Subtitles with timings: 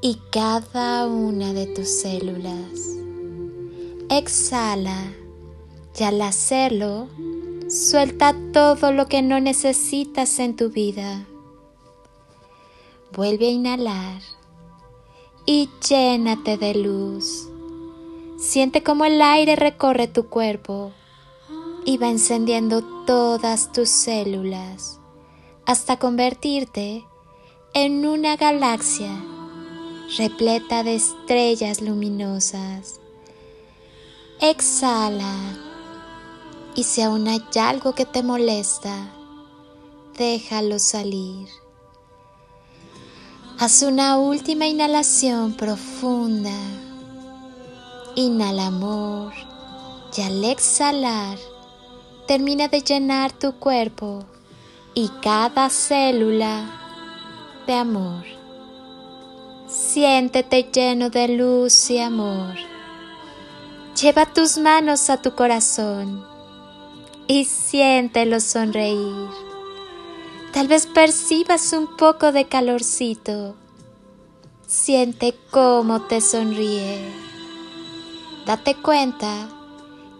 [0.00, 2.96] y cada una de tus células.
[4.08, 5.12] Exhala
[5.98, 7.08] y al hacerlo,
[7.68, 11.26] suelta todo lo que no necesitas en tu vida.
[13.12, 14.20] Vuelve a inhalar
[15.46, 17.48] y llénate de luz.
[18.38, 20.92] Siente cómo el aire recorre tu cuerpo
[21.86, 25.00] y va encendiendo todas tus células
[25.64, 27.04] hasta convertirte
[27.72, 29.10] en una galaxia
[30.16, 33.00] repleta de estrellas luminosas.
[34.40, 35.34] Exhala
[36.74, 39.10] y si aún hay algo que te molesta,
[40.16, 41.48] déjalo salir.
[43.58, 46.52] Haz una última inhalación profunda.
[48.14, 49.32] Inhala amor
[50.16, 51.38] y al exhalar
[52.26, 54.24] termina de llenar tu cuerpo
[54.94, 56.64] y cada célula
[57.66, 58.35] de amor.
[59.96, 62.54] Siéntete lleno de luz y amor.
[63.98, 66.22] Lleva tus manos a tu corazón
[67.26, 69.30] y siéntelo sonreír.
[70.52, 73.56] Tal vez percibas un poco de calorcito.
[74.66, 77.00] Siente cómo te sonríe.
[78.44, 79.48] Date cuenta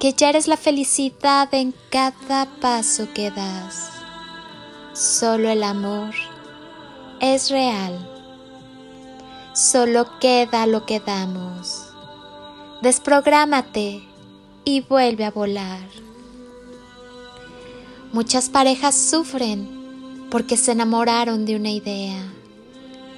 [0.00, 3.90] que ya eres la felicidad en cada paso que das.
[4.94, 6.14] Solo el amor
[7.20, 8.15] es real.
[9.56, 11.88] Solo queda lo que damos.
[12.82, 14.02] Desprográmate
[14.66, 15.80] y vuelve a volar.
[18.12, 22.22] Muchas parejas sufren porque se enamoraron de una idea,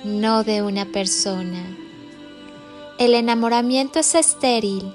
[0.05, 1.77] no de una persona.
[3.01, 4.95] El enamoramiento es estéril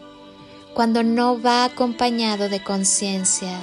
[0.73, 3.59] cuando no va acompañado de conciencia.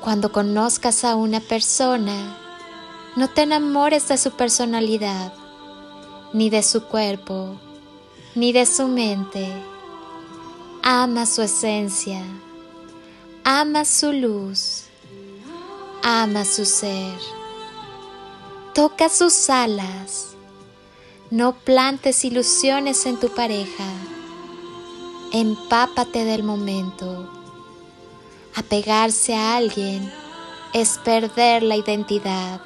[0.00, 2.45] Cuando conozcas a una persona,
[3.16, 5.32] no te enamores de su personalidad,
[6.32, 7.58] ni de su cuerpo,
[8.34, 9.50] ni de su mente.
[10.82, 12.22] Ama su esencia,
[13.42, 14.84] ama su luz,
[16.02, 17.18] ama su ser.
[18.72, 20.36] Toca sus alas
[21.30, 23.88] no plantes ilusiones en tu pareja.
[25.32, 27.28] Empápate del momento.
[28.54, 30.12] Apegarse a alguien
[30.72, 32.60] es perder la identidad,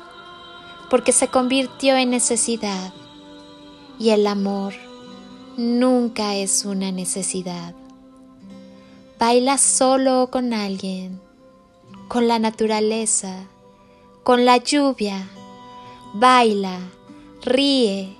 [0.91, 2.93] porque se convirtió en necesidad.
[3.99, 4.75] Y el amor
[5.56, 7.75] nunca es una necesidad.
[9.19, 11.21] Baila solo o con alguien,
[12.09, 13.47] con la naturaleza,
[14.25, 15.29] con la lluvia.
[16.15, 16.79] Baila,
[17.43, 18.17] ríe,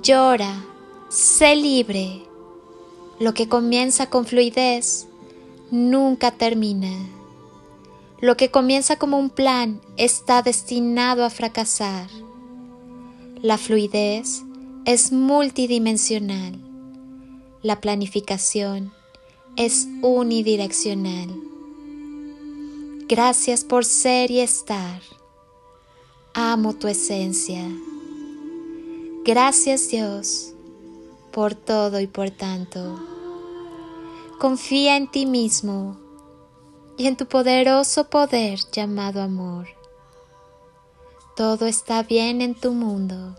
[0.00, 0.64] llora,
[1.08, 2.22] sé libre.
[3.18, 5.08] Lo que comienza con fluidez
[5.70, 6.92] nunca termina.
[8.24, 12.08] Lo que comienza como un plan está destinado a fracasar.
[13.42, 14.44] La fluidez
[14.86, 16.58] es multidimensional.
[17.60, 18.94] La planificación
[19.56, 21.38] es unidireccional.
[23.08, 25.02] Gracias por ser y estar.
[26.32, 27.62] Amo tu esencia.
[29.26, 30.54] Gracias Dios
[31.30, 32.98] por todo y por tanto.
[34.38, 36.02] Confía en ti mismo
[36.96, 39.68] y en tu poderoso poder llamado amor.
[41.36, 43.36] Todo está bien en tu mundo.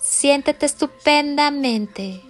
[0.00, 2.22] Siéntete estupendamente.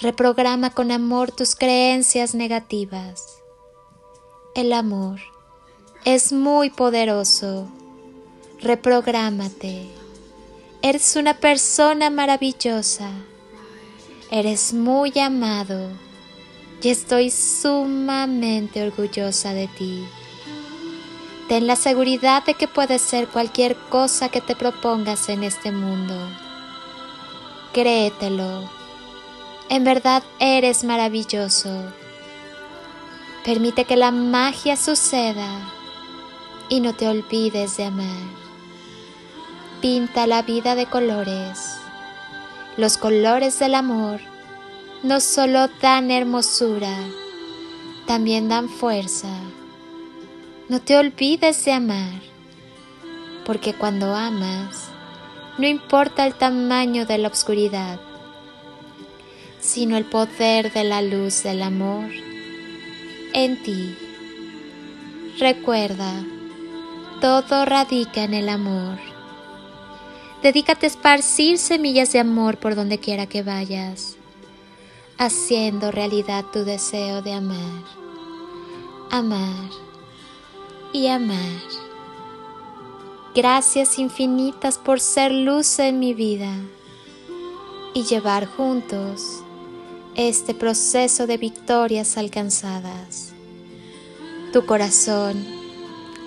[0.00, 3.38] Reprograma con amor tus creencias negativas.
[4.54, 5.20] El amor
[6.04, 7.68] es muy poderoso.
[8.60, 9.86] Reprográmate.
[10.82, 13.10] Eres una persona maravillosa.
[14.30, 15.90] Eres muy amado
[16.86, 20.06] y estoy sumamente orgullosa de ti.
[21.48, 26.14] Ten la seguridad de que puedes ser cualquier cosa que te propongas en este mundo.
[27.72, 28.70] Créetelo.
[29.68, 31.92] En verdad eres maravilloso.
[33.44, 35.58] Permite que la magia suceda
[36.68, 38.46] y no te olvides de amar
[39.80, 41.78] pinta la vida de colores.
[42.76, 44.35] Los colores del amor
[45.06, 46.96] no solo dan hermosura,
[48.08, 49.28] también dan fuerza.
[50.68, 52.20] No te olvides de amar,
[53.44, 54.88] porque cuando amas,
[55.58, 58.00] no importa el tamaño de la oscuridad,
[59.60, 62.10] sino el poder de la luz del amor
[63.32, 63.94] en ti.
[65.38, 66.24] Recuerda,
[67.20, 68.98] todo radica en el amor.
[70.42, 74.16] Dedícate a esparcir semillas de amor por donde quiera que vayas,
[75.18, 77.82] haciendo realidad tu deseo de amar,
[79.10, 79.70] amar
[80.92, 81.60] y amar.
[83.34, 86.52] Gracias infinitas por ser luz en mi vida
[87.94, 89.42] y llevar juntos
[90.14, 93.32] este proceso de victorias alcanzadas.
[94.52, 95.44] Tu corazón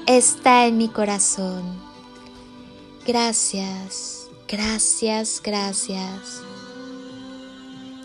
[0.05, 1.63] está en mi corazón.
[3.05, 6.48] Gracias, gracias, gracias.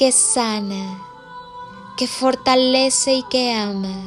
[0.00, 0.98] que sana,
[1.98, 4.00] que fortalece y que ama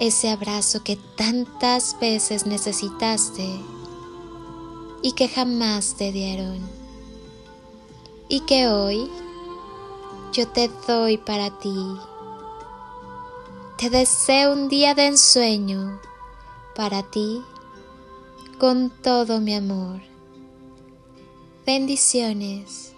[0.00, 3.48] ese abrazo que tantas veces necesitaste
[5.00, 6.58] y que jamás te dieron.
[8.28, 9.08] Y que hoy
[10.32, 11.96] yo te doy para ti.
[13.76, 16.00] Te deseo un día de ensueño
[16.74, 17.44] para ti
[18.58, 20.00] con todo mi amor.
[21.64, 22.97] Bendiciones